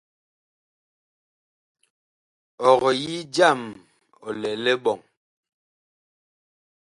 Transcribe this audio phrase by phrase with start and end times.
[2.69, 3.61] Ɔg yi jam
[4.25, 4.99] ɔ lɛ liɓɔŋ.